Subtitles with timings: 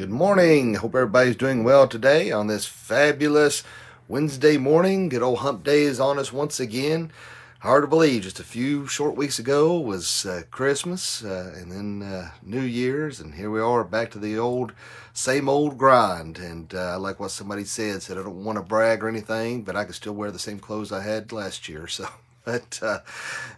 [0.00, 0.76] Good morning.
[0.76, 3.62] Hope everybody's doing well today on this fabulous
[4.08, 5.10] Wednesday morning.
[5.10, 7.12] Good old hump day is on us once again.
[7.58, 12.02] Hard to believe, just a few short weeks ago was uh, Christmas uh, and then
[12.02, 14.72] uh, New Year's, and here we are back to the old,
[15.12, 16.38] same old grind.
[16.38, 19.76] And uh, like what somebody said, said I don't want to brag or anything, but
[19.76, 21.86] I can still wear the same clothes I had last year.
[22.00, 22.08] So
[22.44, 23.00] but uh,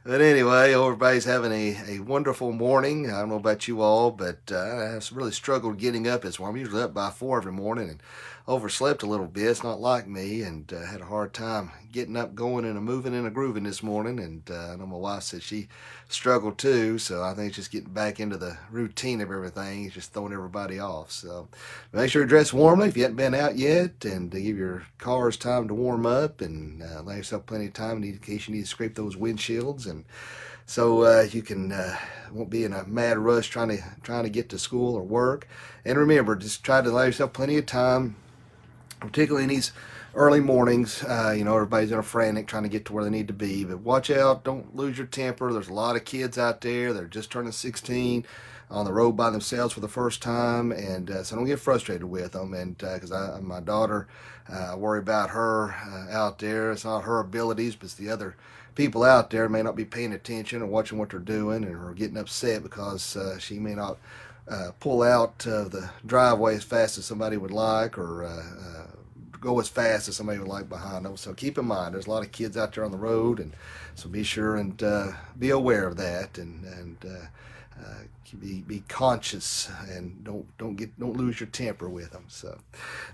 [0.05, 3.11] but anyway, everybody's having a, a wonderful morning.
[3.11, 6.57] I don't know about you all, but uh, I really struggled getting up this morning.
[6.57, 8.03] I'm usually up by four every morning and
[8.49, 9.47] overslept a little bit.
[9.47, 13.15] It's not like me, and uh, had a hard time getting up, going, and moving
[13.15, 14.19] and a grooving this morning.
[14.19, 15.69] And uh, I know my wife said she
[16.09, 19.85] struggled too, so I think it's just getting back into the routine of everything.
[19.85, 21.11] It's just throwing everybody off.
[21.11, 21.49] So
[21.93, 25.37] make sure you dress warmly if you haven't been out yet, and give your cars
[25.37, 28.63] time to warm up, and uh, allow yourself plenty of time in case you need
[28.63, 30.05] to scrape those windshields and
[30.65, 31.97] so uh, you can uh,
[32.33, 35.49] won't be in a mad rush trying to trying to get to school or work.
[35.85, 38.17] And remember, just try to allow yourself plenty of time
[39.03, 39.73] particularly in these
[40.15, 41.03] early mornings.
[41.03, 43.35] Uh, you know, everybody's in a frantic trying to get to where they need to
[43.35, 43.65] be.
[43.65, 45.53] But watch out, don't lose your temper.
[45.53, 46.93] There's a lot of kids out there.
[46.93, 48.25] They're just turning 16
[48.71, 52.05] on the road by themselves for the first time, and uh, so don't get frustrated
[52.05, 52.55] with them.
[52.55, 54.09] And because uh, my daughter,
[54.51, 56.73] uh, I worry about her uh, out there.
[56.73, 58.35] It's not her abilities, but it's the other
[58.75, 61.93] people out there may not be paying attention or watching what they're doing, and are
[61.93, 63.99] getting upset because uh, she may not.
[64.81, 68.25] pull out of the driveway as fast as somebody would like, or
[69.43, 71.17] go as fast as somebody would like behind them.
[71.19, 73.53] So keep in mind, there's a lot of kids out there on the road, and
[73.95, 77.27] so be sure and uh, be aware of that, and and uh,
[77.85, 78.05] uh,
[78.41, 82.25] be be conscious and don't don't get don't lose your temper with them.
[82.29, 82.59] So,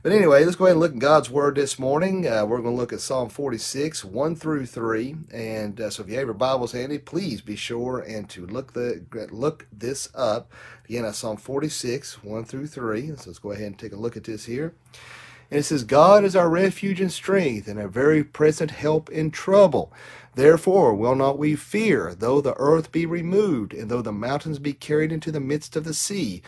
[0.02, 2.28] but anyway, let's go ahead and look at God's word this morning.
[2.28, 6.08] Uh, we're going to look at Psalm 46, one through three, and uh, so if
[6.08, 10.52] you have your Bibles handy, please be sure and to look the look this up.
[10.88, 13.08] Again, that's Psalm 46, one through three.
[13.16, 14.74] So let's go ahead and take a look at this here.
[15.50, 19.30] And it says, God is our refuge and strength, and a very present help in
[19.30, 19.92] trouble.
[20.34, 24.72] Therefore will not we fear, though the earth be removed, and though the mountains be
[24.72, 26.42] carried into the midst of the sea,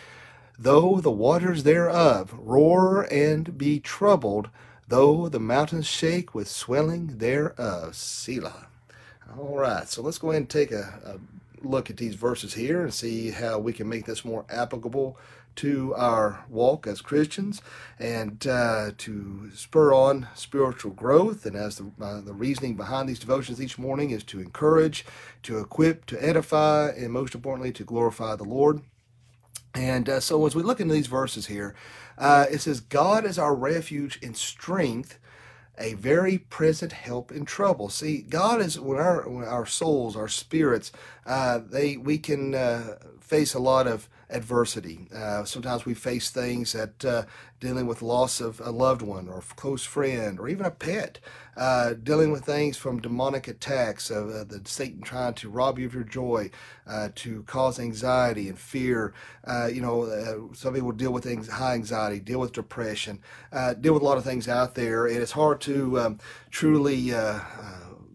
[0.59, 4.51] though the waters thereof roar and be troubled,
[4.87, 7.97] though the mountains shake with swelling thereof.
[7.97, 8.67] Selah.
[9.39, 12.83] All right, so let's go ahead and take a, a look at these verses here
[12.83, 15.17] and see how we can make this more applicable
[15.57, 17.61] to our walk as Christians
[17.99, 21.47] and uh, to spur on spiritual growth.
[21.47, 25.05] And as the, uh, the reasoning behind these devotions each morning is to encourage,
[25.43, 28.81] to equip, to edify, and most importantly, to glorify the Lord.
[29.75, 31.75] And uh, so as we look into these verses here,
[32.19, 35.19] uh, it says, God is our refuge and strength
[35.81, 37.89] a very present help in trouble.
[37.89, 40.93] See, God is when our when our souls, our spirits,
[41.27, 45.09] uh, they we can uh, face a lot of adversity.
[45.15, 47.25] Uh, sometimes we face things that uh,
[47.59, 51.19] dealing with loss of a loved one or a close friend or even a pet,
[51.57, 55.87] uh, dealing with things from demonic attacks of uh, the Satan trying to rob you
[55.87, 56.51] of your joy,
[56.87, 59.13] uh, to cause anxiety and fear.
[59.45, 63.19] Uh, you know, some people deal with things, high anxiety, deal with depression,
[63.81, 66.19] deal with a lot of things out there, and it's hard to um,
[66.51, 67.13] truly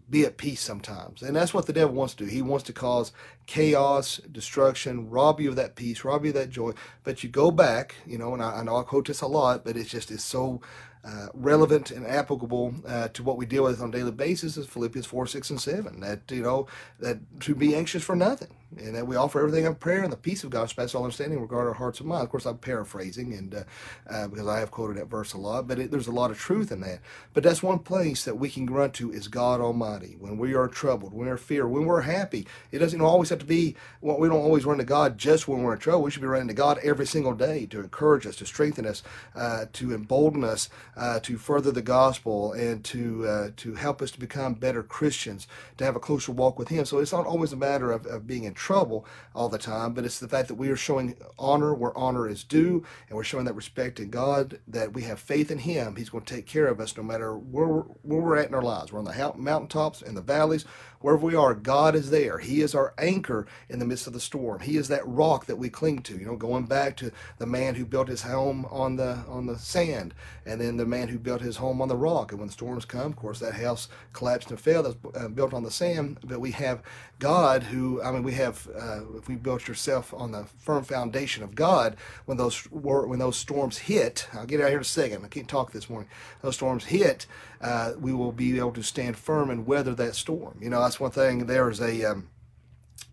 [0.08, 1.22] be at peace sometimes.
[1.22, 2.30] And that's what the devil wants to do.
[2.30, 3.12] He wants to cause
[3.46, 6.72] chaos, destruction, rob you of that peace, rob you of that joy.
[7.04, 9.64] But you go back, you know, and I, I know I quote this a lot,
[9.64, 10.60] but it's just it's so
[11.04, 14.66] uh, relevant and applicable uh, to what we deal with on a daily basis is
[14.66, 16.00] Philippians 4, 6, and 7.
[16.00, 16.66] That, you know,
[17.00, 20.16] that to be anxious for nothing and that we offer everything in prayer and the
[20.16, 22.24] peace of God, all understanding, regard our hearts and minds.
[22.24, 23.62] Of course, I'm paraphrasing, and uh,
[24.10, 26.38] uh, because I have quoted that verse a lot, but it, there's a lot of
[26.38, 27.00] truth in that.
[27.32, 30.16] But that's one place that we can run to is God Almighty.
[30.18, 33.44] When we are troubled, when we're fear, when we're happy, it doesn't always have to
[33.46, 33.76] be.
[34.00, 36.02] Well, we don't always run to God just when we're in trouble.
[36.02, 39.02] We should be running to God every single day to encourage us, to strengthen us,
[39.34, 44.10] uh, to embolden us, uh, to further the gospel, and to uh, to help us
[44.10, 45.46] to become better Christians,
[45.78, 46.84] to have a closer walk with Him.
[46.84, 50.04] So it's not always a matter of, of being in trouble all the time, but
[50.04, 53.44] it's the fact that we are showing honor where honor is due, and we're showing
[53.44, 55.96] that respect in God, that we have faith in Him.
[55.96, 58.54] He's going to take care of us no matter where we're, where we're at in
[58.54, 58.92] our lives.
[58.92, 60.64] We're on the mountaintops, in the valleys,
[61.00, 62.38] wherever we are, God is there.
[62.38, 64.60] He is our anchor in the midst of the storm.
[64.60, 66.16] He is that rock that we cling to.
[66.16, 69.58] You know, going back to the man who built his home on the on the
[69.58, 70.14] sand,
[70.44, 72.32] and then the man who built his home on the rock.
[72.32, 74.82] And when storms come, of course, that house collapsed and fell.
[74.82, 76.18] That's uh, built on the sand.
[76.24, 76.82] But we have
[77.18, 81.42] God, who I mean, we have uh, if we built yourself on the firm foundation
[81.42, 85.24] of God, when those when those storms hit, I'll get out here in a second.
[85.24, 86.08] I can't talk this morning.
[86.42, 87.26] Those storms hit,
[87.60, 90.58] uh, we will be able to stand firm and weather that storm.
[90.60, 91.46] You know, that's one thing.
[91.46, 92.28] There's a um,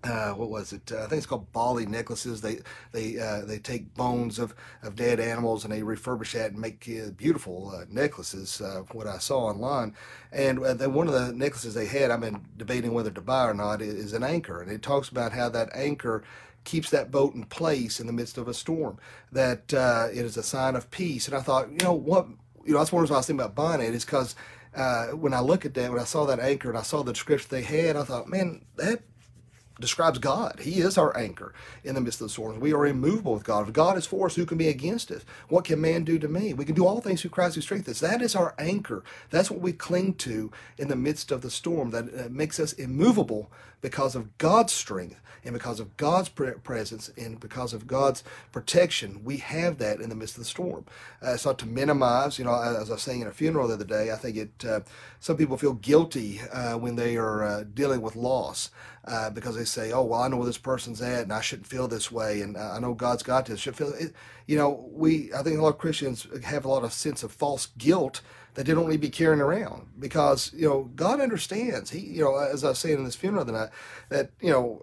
[0.04, 0.92] uh, what was it?
[0.92, 2.42] Uh, I think it's called Bali necklaces.
[2.42, 2.60] They
[2.92, 6.90] they uh, they take bones of, of dead animals and they refurbish that and make
[6.90, 8.60] uh, beautiful uh, necklaces.
[8.60, 9.96] Uh, what I saw online,
[10.32, 13.82] and one of the necklaces they had, I've been debating whether to buy or not,
[13.82, 16.24] is, an anchor, and it talks about how that anchor
[16.66, 18.98] keeps that boat in place in the midst of a storm.
[19.32, 21.28] That it is a sign of peace.
[21.28, 22.28] And I thought, you know what?
[22.66, 24.36] You know that's one reason I was thinking about buying it is because.
[25.14, 27.48] when I look at that, when I saw that anchor and I saw the description
[27.52, 29.04] they had, I thought, man, that
[29.80, 30.60] describes God.
[30.62, 31.54] He is our anchor
[31.84, 32.60] in the midst of the storms.
[32.60, 33.68] We are immovable with God.
[33.68, 35.24] If God is for us, who can be against us?
[35.50, 36.54] What can man do to me?
[36.54, 38.10] We can do all things through Christ who strengthens us.
[38.10, 39.04] That is our anchor.
[39.30, 41.92] That's what we cling to in the midst of the storm.
[41.92, 47.74] That makes us immovable because of God's strength and because of God's presence and because
[47.74, 49.24] of God's protection.
[49.24, 50.86] We have that in the midst of the storm.
[51.22, 52.40] Uh, it's not to minimize.
[52.40, 54.66] You know, as I was saying in a funeral the other day, I think it.
[54.66, 54.80] Uh,
[55.20, 58.70] some people feel guilty uh, when they are uh, dealing with loss
[59.06, 61.68] uh, because they say, "Oh, well, I know where this person's at, and I shouldn't
[61.68, 64.14] feel this way, and uh, I know God's got this." Should feel it.
[64.48, 65.34] You know, we.
[65.34, 68.22] I think a lot of Christians have a lot of sense of false guilt
[68.56, 71.90] that they don't need to be carrying around because you know God understands.
[71.90, 73.70] He, you know, as I was saying in this funeral tonight,
[74.10, 74.82] that you know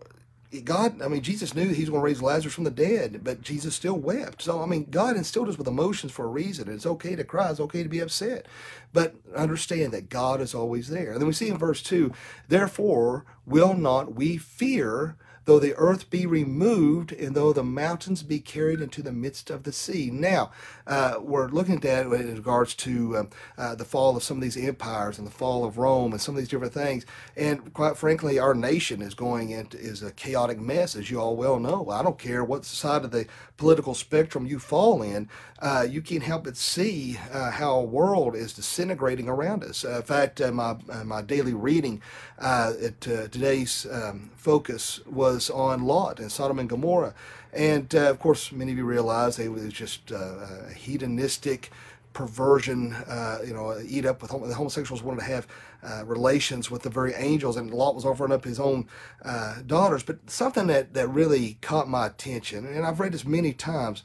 [0.65, 3.41] God, I mean, Jesus knew he was going to raise Lazarus from the dead, but
[3.41, 4.43] Jesus still wept.
[4.43, 6.69] So, I mean, God instilled us with emotions for a reason.
[6.69, 8.47] It's okay to cry, it's okay to be upset.
[8.93, 11.13] But understand that God is always there.
[11.13, 12.13] And then we see in verse 2
[12.49, 18.41] Therefore, will not we fear though the earth be removed, and though the mountains be
[18.41, 20.11] carried into the midst of the sea.
[20.13, 20.51] Now,
[20.87, 24.43] uh, we're looking at that in regards to um, uh, the fall of some of
[24.43, 27.07] these empires and the fall of Rome and some of these different things.
[27.37, 31.37] And quite frankly, our nation is going into is a chaotic mess, as you all
[31.37, 31.91] well know.
[31.91, 33.27] I don't care what side of the
[33.57, 35.29] political spectrum you fall in,
[35.61, 39.85] uh, you can't help but see uh, how a world is disintegrating around us.
[39.85, 42.01] Uh, in fact, uh, my my daily reading
[42.39, 47.15] at today's um, focus was was on Lot and Sodom and Gomorrah.
[47.53, 51.71] And uh, of course, many of you realize they was just uh, a hedonistic
[52.13, 55.47] perversion, uh, you know, eat up with the homosexuals wanted to have
[55.83, 58.87] uh, relations with the very angels, and Lot was offering up his own
[59.25, 60.03] uh, daughters.
[60.03, 64.03] But something that, that really caught my attention, and I've read this many times,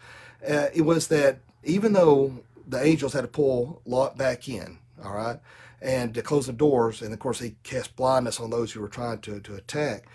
[0.47, 5.13] uh, it was that even though the angels had to pull Lot back in, all
[5.13, 5.39] right,
[5.81, 8.87] and to close the doors, and of course he cast blindness on those who were
[8.87, 10.05] trying to, to attack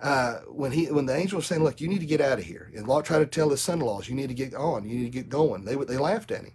[0.00, 2.44] uh, when he when the angel was saying, "Look, you need to get out of
[2.44, 4.88] here," and Lot tried to tell his son-in-laws, "You need to get on.
[4.88, 6.52] You need to get going." They they laughed at him.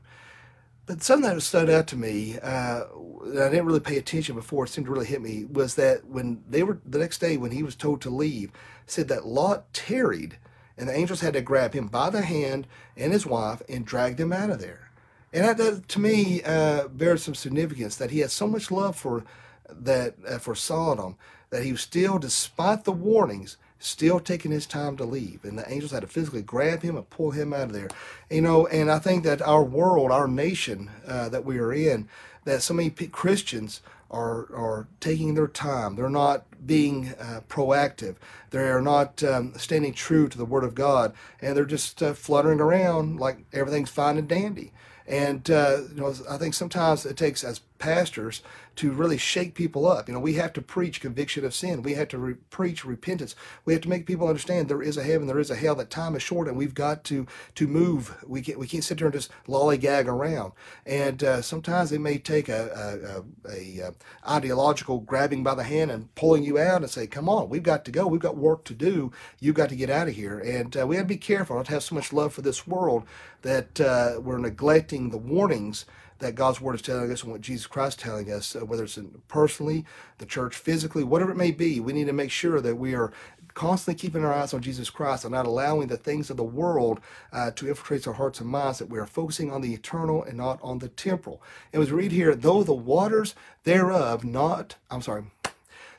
[0.86, 4.66] But something that stood out to me, uh, I didn't really pay attention before.
[4.66, 7.52] It seemed to really hit me was that when they were the next day when
[7.52, 8.52] he was told to leave,
[8.86, 10.38] said that Lot tarried,
[10.78, 12.68] and the angels had to grab him by the hand
[12.98, 14.92] and his wife and drag them out of there.
[15.34, 18.96] And that, that to me uh, bears some significance that he had so much love
[18.96, 19.24] for
[19.70, 21.16] that uh, for Sodom
[21.52, 25.44] that he was still, despite the warnings, still taking his time to leave.
[25.44, 27.90] And the angels had to physically grab him and pull him out of there.
[28.30, 32.08] You know, and I think that our world, our nation uh, that we are in,
[32.46, 35.96] that so many Christians are are taking their time.
[35.96, 38.16] They're not being uh, proactive.
[38.52, 42.14] They are not um, standing true to the Word of God, and they're just uh,
[42.14, 44.74] fluttering around like everything's fine and dandy.
[45.12, 48.42] And uh, you know, I think sometimes it takes as pastors
[48.78, 50.08] to really shake people up.
[50.08, 51.82] You know, we have to preach conviction of sin.
[51.82, 53.36] We have to re- preach repentance.
[53.66, 55.76] We have to make people understand there is a heaven, there is a hell.
[55.76, 58.24] That time is short, and we've got to to move.
[58.26, 60.54] We can't we can't sit there and just lollygag around.
[60.86, 63.94] And uh, sometimes it may take a, a, a, a,
[64.32, 67.84] ideological grabbing by the hand and pulling you out and say, "Come on, we've got
[67.86, 68.08] to go.
[68.08, 69.12] We've got work to do.
[69.42, 71.66] You've got to get out of here." And uh, we have to be careful not
[71.66, 73.04] to have so much love for this world
[73.42, 75.86] that uh, we're neglecting the warnings
[76.20, 78.84] that God's word is telling us and what Jesus Christ is telling us, uh, whether
[78.84, 79.86] it's personally,
[80.20, 83.12] the church physically, whatever it may be, we need to make sure that we are
[83.54, 87.02] constantly keeping our eyes on Jesus Christ and not allowing the things of the world
[87.34, 90.38] uh, to infiltrate our hearts and minds, that we are focusing on the eternal and
[90.38, 91.42] not on the temporal.
[91.74, 95.24] And as we read here, though the waters thereof not, I'm sorry,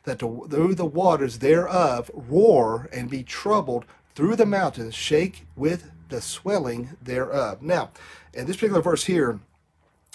[0.05, 5.91] that the, though the waters thereof roar and be troubled through the mountains, shake with
[6.13, 7.63] the swelling thereof.
[7.63, 7.91] Now,
[8.33, 9.41] in this particular verse here,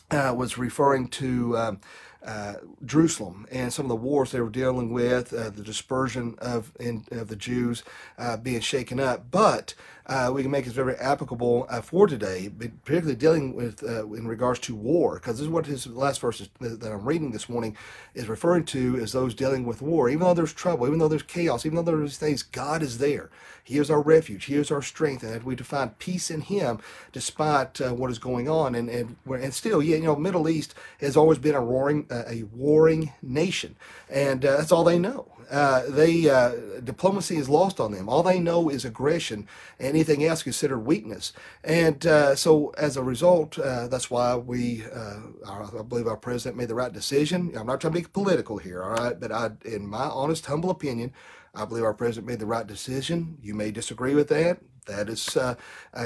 [0.10, 1.80] uh, was referring to um,
[2.28, 2.56] uh,
[2.86, 7.06] Jerusalem and some of the wars they were dealing with, uh, the dispersion of, in,
[7.12, 7.84] of the Jews
[8.18, 9.32] uh, being shaken up.
[9.32, 9.74] But
[10.06, 12.50] uh, we can make it very applicable uh, for today,
[12.84, 16.92] particularly dealing with in regards to war, because this is what his last verse that
[16.92, 17.78] I'm reading this morning
[18.14, 20.10] is referring to as those dealing with war.
[20.10, 23.30] Even though there's trouble, even though there's chaos, even though there's things, God is there.
[23.64, 24.46] He is our refuge.
[24.46, 26.80] He is our strength, and that we find peace in Him
[27.12, 28.76] despite what is going on.
[28.76, 32.44] And and and still, yeah, you know, Middle East has always been a roaring a,
[32.44, 33.76] warring nation,
[34.10, 35.32] and uh, that's all they know.
[35.50, 36.52] Uh, they uh,
[36.84, 38.10] diplomacy is lost on them.
[38.10, 39.48] All they know is aggression.
[39.80, 41.32] Anything else considered weakness.
[41.64, 46.58] And uh, so, as a result, uh, that's why we, uh, I believe, our president
[46.58, 47.54] made the right decision.
[47.58, 50.70] I'm not trying to be political here, all right, but I, in my honest, humble
[50.70, 51.14] opinion,
[51.56, 53.38] I believe our president made the right decision.
[53.42, 54.60] You may disagree with that.
[54.86, 55.56] That is uh,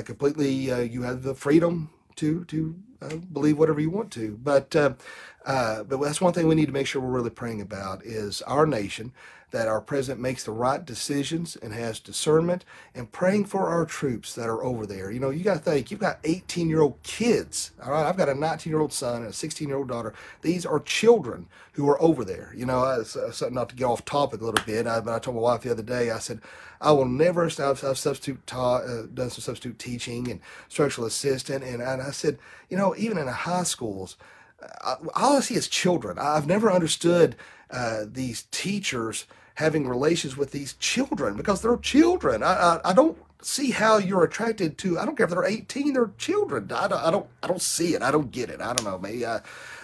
[0.05, 0.53] completely.
[0.85, 2.75] you have the freedom to to
[3.33, 4.37] believe whatever you want to.
[4.41, 4.75] But
[5.45, 8.41] uh, but that's one thing we need to make sure we're really praying about is
[8.43, 9.11] our nation
[9.51, 14.33] that our president makes the right decisions and has discernment and praying for our troops
[14.33, 15.11] that are over there.
[15.11, 17.71] You know, you got to think, you've got 18 year old kids.
[17.83, 18.07] All right.
[18.07, 20.13] I've got a 19 year old son and a 16 year old daughter.
[20.41, 22.53] These are children who are over there.
[22.55, 25.19] You know, I, so, not to get off topic a little bit, I, but I
[25.19, 26.39] told my wife the other day, I said,
[26.79, 31.63] I will never, I've, I've substitute uh, done some substitute teaching and structural assistant.
[31.63, 34.15] And, and I said, you know, even in the high schools,
[34.83, 36.17] all I see is children.
[36.19, 37.35] I've never understood
[37.69, 39.25] uh, these teachers
[39.55, 42.43] having relations with these children because they're children.
[42.43, 44.97] I, I, I, don't see how you're attracted to.
[44.97, 46.71] I don't care if they're 18, they're children.
[46.73, 48.01] I don't, I don't, I don't see it.
[48.01, 48.61] I don't get it.
[48.61, 48.97] I don't know.
[48.97, 49.41] Maybe I,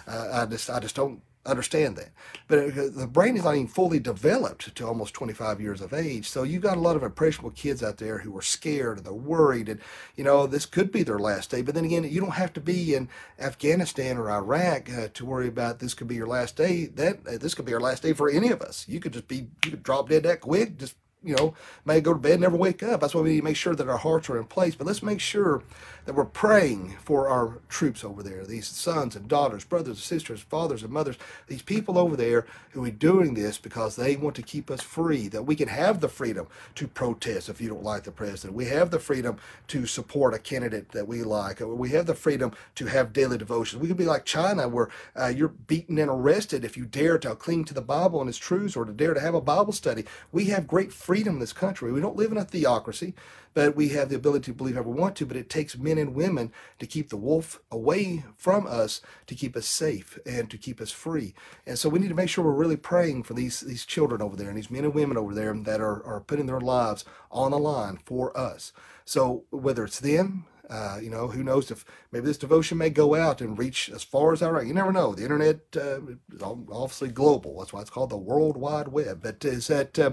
[0.07, 2.10] I just, I just don't understand that.
[2.48, 6.30] But the brain is not even fully developed to almost 25 years of age.
[6.30, 9.13] So you've got a lot of impressionable kids out there who are scared and they're
[9.13, 9.70] worried.
[9.70, 9.80] And,
[10.16, 11.62] you know, this could be their last day.
[11.62, 15.48] But then again, you don't have to be in Afghanistan or Iraq uh, to worry
[15.48, 16.86] about this could be your last day.
[16.86, 18.86] That uh, This could be your last day for any of us.
[18.88, 21.54] You could just be, you could drop dead that quick, just you know,
[21.86, 23.01] may go to bed, never wake up.
[23.01, 24.75] That's why we need to make sure that our hearts are in place.
[24.75, 25.63] But let's make sure
[26.08, 30.40] that we're praying for our troops over there, these sons and daughters, brothers and sisters,
[30.40, 34.42] fathers and mothers, these people over there who are doing this because they want to
[34.42, 38.04] keep us free, that we can have the freedom to protest if you don't like
[38.04, 38.56] the president.
[38.56, 39.36] We have the freedom
[39.68, 41.60] to support a candidate that we like.
[41.60, 43.82] We have the freedom to have daily devotions.
[43.82, 47.36] We could be like China, where uh, you're beaten and arrested if you dare to
[47.36, 50.06] cling to the Bible and its truths or to dare to have a Bible study.
[50.32, 51.92] We have great freedom in this country.
[51.92, 53.14] We don't live in a theocracy,
[53.54, 55.26] but we have the ability to believe however we want to.
[55.26, 59.56] But it takes men and women to keep the wolf away from us, to keep
[59.56, 61.34] us safe and to keep us free.
[61.66, 64.36] And so we need to make sure we're really praying for these these children over
[64.36, 67.51] there and these men and women over there that are, are putting their lives on
[67.51, 68.74] the line for us.
[69.06, 73.16] So whether it's them, uh, you know, who knows if maybe this devotion may go
[73.16, 74.68] out and reach as far as Iraq.
[74.68, 75.16] You never know.
[75.16, 76.01] The internet uh,
[76.34, 77.60] is obviously global.
[77.60, 79.22] That's why it's called the World Wide Web.
[79.24, 80.12] But is that uh,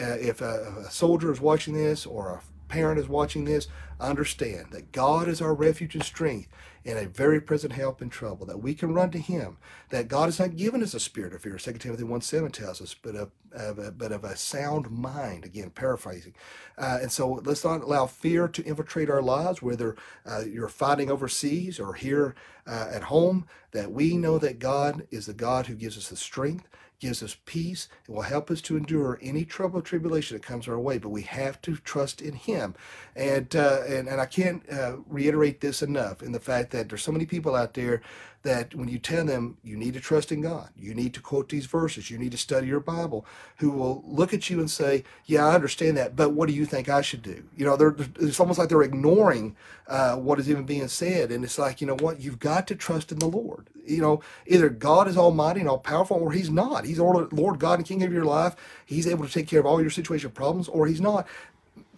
[0.00, 3.68] uh, if a, a soldier is watching this or a parent is watching this,
[4.00, 6.48] understand that God is our refuge and strength
[6.84, 9.58] and a very present help in trouble, that we can run to Him,
[9.90, 12.80] that God has not given us a spirit of fear, 2 Timothy 1 7 tells
[12.80, 16.34] us, but of, of a, but of a sound mind, again, paraphrasing.
[16.78, 21.10] Uh, and so let's not allow fear to infiltrate our lives, whether uh, you're fighting
[21.10, 22.34] overseas or here
[22.66, 26.16] uh, at home, that we know that God is the God who gives us the
[26.16, 26.66] strength
[27.00, 30.68] gives us peace It will help us to endure any trouble or tribulation that comes
[30.68, 30.98] our way.
[30.98, 32.74] But we have to trust in Him.
[33.16, 37.02] And uh, and, and I can't uh, reiterate this enough in the fact that there's
[37.02, 38.02] so many people out there
[38.42, 41.48] that when you tell them you need to trust in God, you need to quote
[41.48, 43.26] these verses, you need to study your Bible,
[43.58, 46.64] who will look at you and say, "Yeah, I understand that, but what do you
[46.64, 50.48] think I should do?" You know, they're, it's almost like they're ignoring uh, what is
[50.48, 53.26] even being said, and it's like, you know what, you've got to trust in the
[53.26, 53.68] Lord.
[53.84, 56.84] You know, either God is Almighty and all powerful, or He's not.
[56.84, 58.54] He's Lord God and King of your life.
[58.86, 61.26] He's able to take care of all your situation problems, or He's not.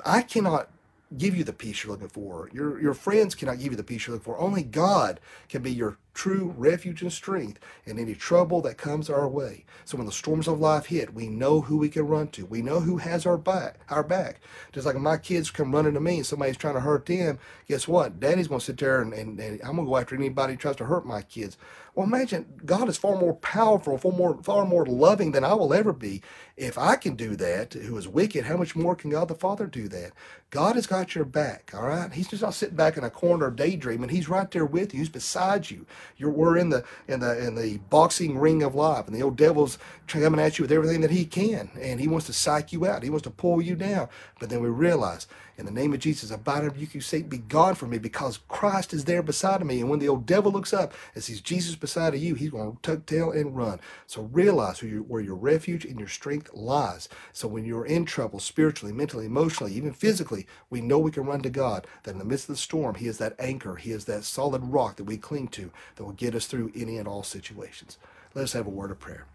[0.04, 0.70] I cannot
[1.16, 2.48] give you the peace you're looking for.
[2.52, 4.38] Your your friends cannot give you the peace you're looking for.
[4.38, 9.28] Only God can be your true refuge and strength in any trouble that comes our
[9.28, 9.64] way.
[9.84, 12.46] So when the storms of life hit, we know who we can run to.
[12.46, 13.80] We know who has our back.
[13.88, 14.40] Our back.
[14.72, 17.38] Just like my kids come running to me and somebody's trying to hurt them,
[17.68, 18.20] guess what?
[18.20, 20.58] Daddy's going to sit there and, and, and I'm going to go after anybody who
[20.58, 21.56] tries to hurt my kids.
[21.94, 25.74] Well, imagine God is far more powerful, far more, far more loving than I will
[25.74, 26.22] ever be.
[26.56, 29.66] If I can do that, who is wicked, how much more can God the Father
[29.66, 30.12] do that?
[30.50, 32.12] God has got your back, all right?
[32.12, 34.10] He's just not sitting back in a corner daydreaming.
[34.10, 35.00] He's right there with you.
[35.00, 35.86] He's beside you.
[36.16, 39.36] You're, we're in the in the in the boxing ring of life, and the old
[39.36, 42.86] devil's coming at you with everything that he can, and he wants to psych you
[42.86, 43.02] out.
[43.02, 44.08] He wants to pull you down.
[44.38, 45.26] But then we realize
[45.60, 48.40] in the name of Jesus, abide and rebuke you, Satan, be gone from me because
[48.48, 49.80] Christ is there beside me.
[49.80, 52.72] And when the old devil looks up and sees Jesus beside of you, he's going
[52.72, 53.78] to tuck tail and run.
[54.06, 57.10] So realize where your, where your refuge and your strength lies.
[57.34, 61.42] So when you're in trouble, spiritually, mentally, emotionally, even physically, we know we can run
[61.42, 64.06] to God, that in the midst of the storm, he is that anchor, he is
[64.06, 67.22] that solid rock that we cling to that will get us through any and all
[67.22, 67.98] situations.
[68.34, 69.26] Let us have a word of prayer.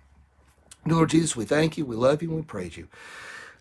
[0.87, 2.87] Lord Jesus, we thank you, we love you, and we praise you.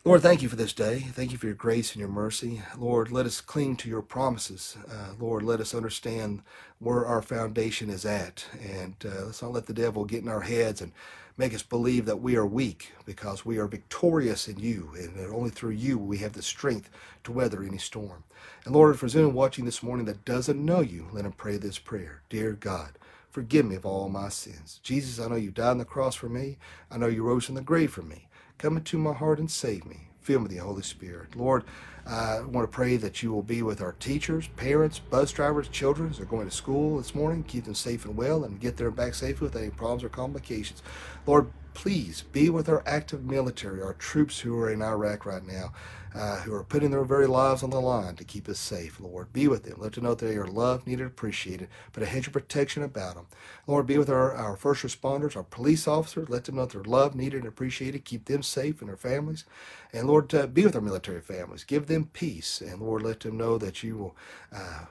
[0.07, 0.99] Lord, thank you for this day.
[0.99, 2.61] Thank you for your grace and your mercy.
[2.77, 4.77] Lord, let us cling to your promises.
[4.87, 6.43] Uh, Lord, let us understand
[6.79, 8.45] where our foundation is at.
[8.61, 10.93] And uh, let's not let the devil get in our heads and
[11.39, 14.91] make us believe that we are weak because we are victorious in you.
[14.99, 16.91] And only through you we have the strength
[17.25, 18.25] to weather any storm.
[18.67, 21.79] And Lord, for anyone watching this morning that doesn't know you, let him pray this
[21.79, 22.21] prayer.
[22.29, 22.99] Dear God,
[23.31, 24.81] forgive me of all my sins.
[24.83, 26.59] Jesus, I know you died on the cross for me.
[26.91, 28.29] I know you rose from the grave for me.
[28.59, 30.09] Come into my heart and save me.
[30.21, 31.37] Fill me with the Holy Spirit.
[31.37, 31.65] Lord,
[32.07, 36.11] I want to pray that you will be with our teachers, parents, bus drivers, children
[36.11, 37.45] as they're going to school this morning.
[37.45, 40.11] Keep them safe and well and get there and back safely without any problems or
[40.11, 40.83] complications.
[41.27, 45.73] Lord, please be with our active military, our troops who are in Iraq right now
[46.15, 49.33] uh, who are putting their very lives on the line to keep us safe, Lord.
[49.33, 49.75] Be with them.
[49.79, 51.69] Let them know they are loved, needed, appreciated.
[51.93, 53.27] Put a hedge of protection about them.
[53.67, 56.29] Lord, be with our, our first responders, our police officers.
[56.29, 58.05] Let them know they're loved, needed, and appreciated.
[58.05, 59.45] Keep them safe and their families.
[59.93, 61.65] And Lord, uh, be with our military families.
[61.65, 62.61] Give them peace.
[62.61, 64.17] And Lord, let them know that you will,
[64.53, 64.87] uh,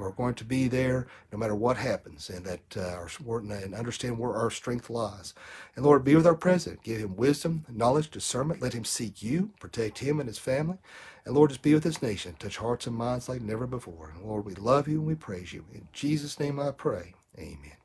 [0.00, 2.96] are going to be there no matter what happens and that uh,
[3.28, 5.34] our, and understand where our strength lies.
[5.76, 6.82] And Lord, be with our president.
[6.82, 8.62] Give him wisdom, knowledge, discernment.
[8.62, 10.78] Let him seek you, protect him and his family.
[11.24, 12.34] And Lord, just be with this nation.
[12.38, 14.12] Touch hearts and minds like never before.
[14.16, 15.64] And Lord, we love you and we praise you.
[15.72, 17.14] In Jesus' name I pray.
[17.38, 17.76] Amen.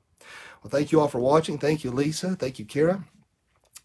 [0.63, 1.57] Well, thank you all for watching.
[1.60, 2.36] Thank you, Lisa.
[2.36, 3.03] Thank you, Kara.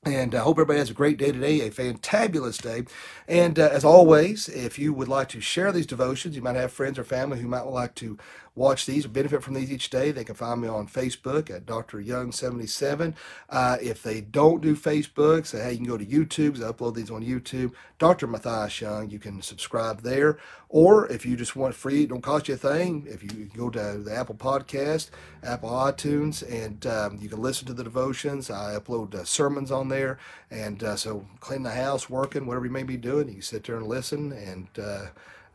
[0.03, 2.85] And I uh, hope everybody has a great day today, a fantabulous day.
[3.29, 6.73] And uh, as always, if you would like to share these devotions, you might have
[6.73, 8.17] friends or family who might like to
[8.55, 11.67] watch these or benefit from these each day, they can find me on Facebook at
[11.67, 11.99] Dr.
[11.99, 13.15] Young77.
[13.49, 16.95] Uh, if they don't do Facebook, say, hey, you can go to YouTube, I upload
[16.95, 17.73] these on YouTube.
[17.99, 18.27] Dr.
[18.27, 20.39] Matthias Young, you can subscribe there.
[20.69, 23.71] Or if you just want free, it don't cost you a thing, if you go
[23.71, 25.11] to the Apple Podcast,
[25.43, 28.51] Apple iTunes, and um, you can listen to the devotions.
[28.51, 30.19] I upload uh, sermons on there.
[30.51, 33.65] And uh, so clean the house, working, whatever you may be doing, you can sit
[33.65, 34.33] there and listen.
[34.33, 35.07] And uh,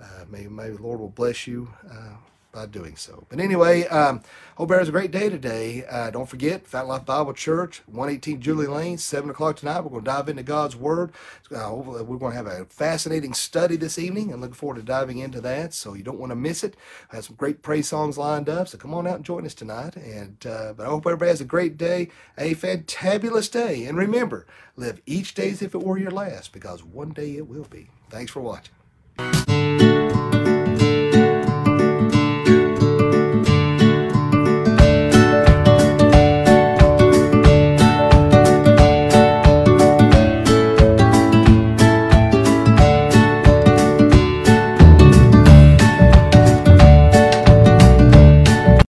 [0.02, 2.16] uh, the Lord will bless you uh,
[2.56, 3.28] by doing so.
[3.30, 4.22] But anyway, um,
[4.56, 5.86] hope everyone has a great day today.
[5.88, 9.82] Uh, don't forget, Fountain Life Bible Church, 118 Julie Lane, 7 o'clock tonight.
[9.82, 11.12] We're going to dive into God's Word.
[11.54, 15.20] Uh, we're going to have a fascinating study this evening and looking forward to diving
[15.20, 15.74] into that.
[15.74, 16.78] So you don't want to miss it.
[17.12, 18.70] I have some great praise songs lined up.
[18.70, 19.98] So come on out and join us tonight.
[19.98, 23.84] And uh, But I hope everybody has a great day, a fantabulous day.
[23.86, 27.48] And remember, live each day as if it were your last because one day it
[27.50, 27.90] will be.
[28.10, 28.75] Thanks for watching.